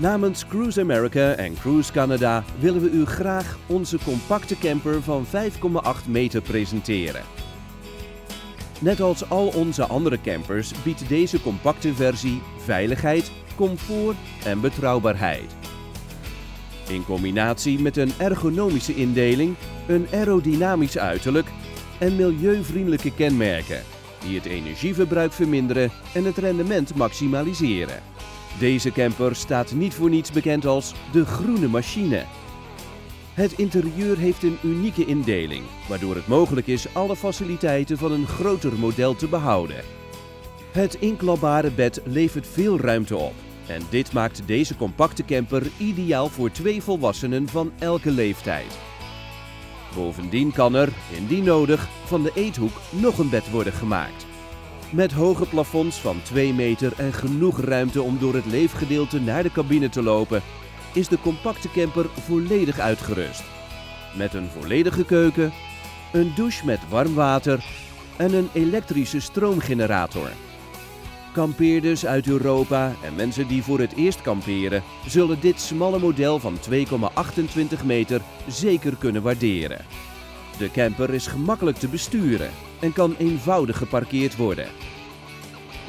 [0.00, 6.08] Namens Cruise America en Cruise Canada willen we u graag onze compacte camper van 5,8
[6.08, 7.22] meter presenteren.
[8.80, 15.56] Net als al onze andere campers biedt deze compacte versie veiligheid, comfort en betrouwbaarheid.
[16.88, 19.54] In combinatie met een ergonomische indeling,
[19.88, 21.46] een aerodynamisch uiterlijk
[21.98, 23.82] en milieuvriendelijke kenmerken
[24.24, 28.02] die het energieverbruik verminderen en het rendement maximaliseren.
[28.58, 32.24] Deze camper staat niet voor niets bekend als de groene machine.
[33.34, 38.78] Het interieur heeft een unieke indeling, waardoor het mogelijk is alle faciliteiten van een groter
[38.78, 39.84] model te behouden.
[40.72, 43.34] Het inklapbare bed levert veel ruimte op
[43.66, 48.78] en dit maakt deze compacte camper ideaal voor twee volwassenen van elke leeftijd.
[49.94, 54.26] Bovendien kan er, indien nodig, van de eethoek nog een bed worden gemaakt.
[54.90, 59.52] Met hoge plafonds van 2 meter en genoeg ruimte om door het leefgedeelte naar de
[59.52, 60.42] cabine te lopen,
[60.92, 63.42] is de compacte camper volledig uitgerust.
[64.16, 65.52] Met een volledige keuken,
[66.12, 67.64] een douche met warm water
[68.16, 70.28] en een elektrische stroomgenerator.
[71.32, 76.58] Kampeerders uit Europa en mensen die voor het eerst kamperen zullen dit smalle model van
[76.70, 79.84] 2,28 meter zeker kunnen waarderen.
[80.58, 84.66] De camper is gemakkelijk te besturen en kan eenvoudig geparkeerd worden.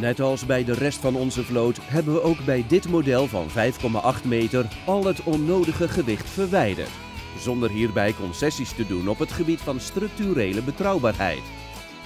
[0.00, 3.46] Net als bij de rest van onze vloot hebben we ook bij dit model van
[3.48, 6.90] 5,8 meter al het onnodige gewicht verwijderd,
[7.38, 11.42] zonder hierbij concessies te doen op het gebied van structurele betrouwbaarheid.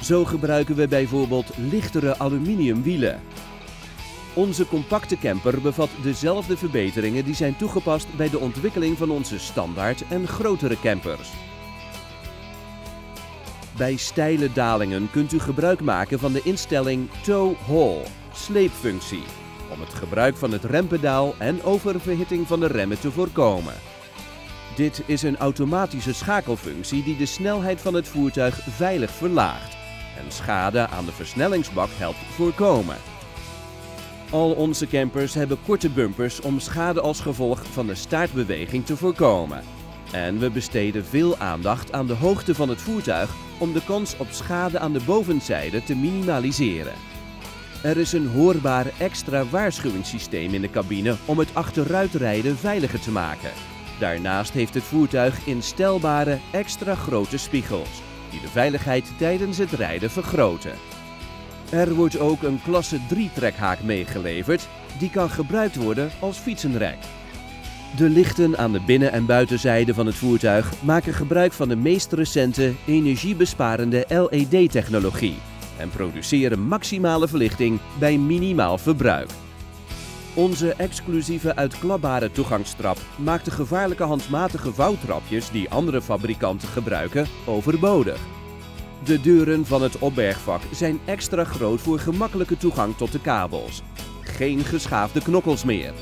[0.01, 3.21] Zo gebruiken we bijvoorbeeld lichtere aluminiumwielen.
[4.35, 10.05] Onze compacte camper bevat dezelfde verbeteringen die zijn toegepast bij de ontwikkeling van onze standaard
[10.09, 11.31] en grotere campers.
[13.77, 18.03] Bij steile dalingen kunt u gebruik maken van de instelling Tow Haul,
[18.35, 19.23] sleepfunctie,
[19.73, 23.75] om het gebruik van het rempedaal en oververhitting van de remmen te voorkomen.
[24.77, 29.77] Dit is een automatische schakelfunctie die de snelheid van het voertuig veilig verlaagt
[30.25, 32.97] en schade aan de versnellingsbak helpt voorkomen.
[34.31, 39.63] Al onze campers hebben korte bumpers om schade als gevolg van de staartbeweging te voorkomen.
[40.13, 43.31] En we besteden veel aandacht aan de hoogte van het voertuig
[43.61, 46.95] om de kans op schade aan de bovenzijde te minimaliseren.
[47.83, 53.51] Er is een hoorbaar extra waarschuwingssysteem in de cabine om het achteruitrijden veiliger te maken.
[53.99, 60.73] Daarnaast heeft het voertuig instelbare extra grote spiegels die de veiligheid tijdens het rijden vergroten.
[61.71, 66.99] Er wordt ook een klasse 3 trekhaak meegeleverd, die kan gebruikt worden als fietsenrek.
[67.97, 72.13] De lichten aan de binnen- en buitenzijde van het voertuig maken gebruik van de meest
[72.13, 75.37] recente energiebesparende LED-technologie
[75.79, 79.29] en produceren maximale verlichting bij minimaal verbruik.
[80.35, 88.21] Onze exclusieve uitklapbare toegangstrap maakt de gevaarlijke handmatige vouwtrapjes die andere fabrikanten gebruiken overbodig.
[89.05, 93.83] De deuren van het opbergvak zijn extra groot voor gemakkelijke toegang tot de kabels.
[94.21, 95.93] Geen geschaafde knokkels meer.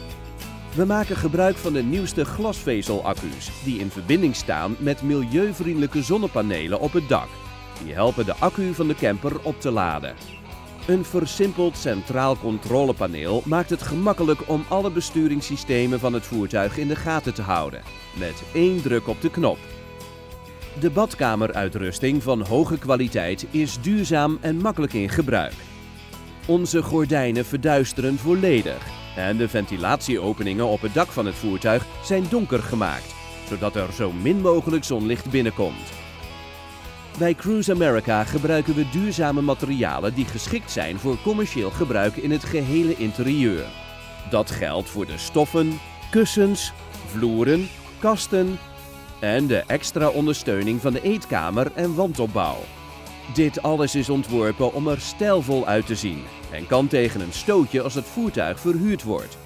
[0.75, 6.93] We maken gebruik van de nieuwste glasvezelaccu's die in verbinding staan met milieuvriendelijke zonnepanelen op
[6.93, 7.29] het dak.
[7.85, 10.15] Die helpen de accu van de camper op te laden.
[10.87, 16.97] Een versimpeld centraal controlepaneel maakt het gemakkelijk om alle besturingssystemen van het voertuig in de
[16.97, 17.83] gaten te houden,
[18.19, 19.59] met één druk op de knop.
[20.81, 25.55] De badkameruitrusting van hoge kwaliteit is duurzaam en makkelijk in gebruik.
[26.47, 32.63] Onze gordijnen verduisteren volledig en de ventilatieopeningen op het dak van het voertuig zijn donker
[32.63, 33.15] gemaakt,
[33.49, 35.93] zodat er zo min mogelijk zonlicht binnenkomt.
[37.19, 42.45] Bij Cruise America gebruiken we duurzame materialen die geschikt zijn voor commercieel gebruik in het
[42.45, 43.65] gehele interieur.
[44.31, 45.81] Dat geldt voor de stoffen,
[46.11, 46.73] kussens,
[47.07, 47.69] vloeren,
[47.99, 48.59] kasten
[49.21, 52.78] en de extra ondersteuning van de eetkamer en wandopbouw.
[53.35, 57.83] Dit alles is ontworpen om er stijlvol uit te zien en kan tegen een stootje
[57.83, 59.39] als het voertuig verhuurd wordt.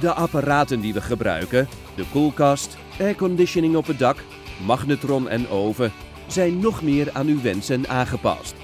[0.00, 4.24] De apparaten die we gebruiken, de koelkast, airconditioning op het dak,
[4.66, 5.92] magnetron en oven,
[6.26, 8.54] zijn nog meer aan uw wensen aangepast.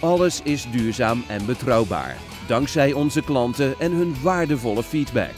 [0.00, 2.16] Alles is duurzaam en betrouwbaar,
[2.46, 5.32] dankzij onze klanten en hun waardevolle feedback.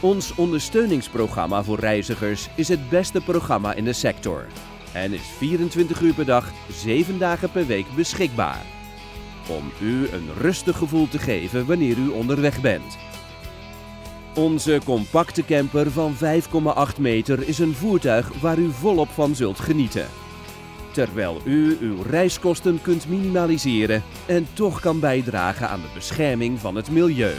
[0.00, 4.46] Ons ondersteuningsprogramma voor reizigers is het beste programma in de sector
[4.92, 8.62] en is 24 uur per dag, 7 dagen per week beschikbaar.
[9.48, 12.98] Om u een rustig gevoel te geven wanneer u onderweg bent.
[14.34, 16.14] Onze compacte camper van
[16.94, 20.06] 5,8 meter is een voertuig waar u volop van zult genieten.
[20.92, 26.90] Terwijl u uw reiskosten kunt minimaliseren en toch kan bijdragen aan de bescherming van het
[26.90, 27.34] milieu.